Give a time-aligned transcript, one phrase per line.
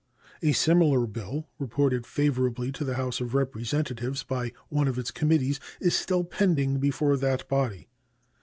[0.41, 5.59] A similar bill, reported favorably to the House of Representatives by one of its committees,
[5.79, 7.87] is still pending before that body.